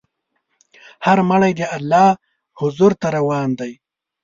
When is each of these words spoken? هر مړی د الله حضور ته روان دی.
هر 1.05 1.19
مړی 1.29 1.51
د 1.59 1.61
الله 1.77 2.09
حضور 2.59 2.91
ته 3.01 3.07
روان 3.17 3.49
دی. 3.59 3.71